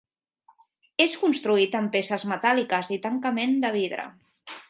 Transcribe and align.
És 1.05 1.13
construït 1.23 1.77
amb 1.81 1.93
peces 1.97 2.25
metàl·liques 2.33 2.91
i 2.97 2.99
tancament 3.05 3.57
de 3.67 3.75
vidre. 3.79 4.09